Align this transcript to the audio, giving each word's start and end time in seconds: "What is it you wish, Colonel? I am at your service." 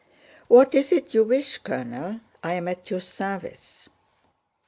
"What 0.47 0.73
is 0.73 0.91
it 0.91 1.13
you 1.13 1.23
wish, 1.25 1.59
Colonel? 1.59 2.21
I 2.43 2.53
am 2.53 2.67
at 2.67 2.89
your 2.89 3.01
service." 3.01 3.87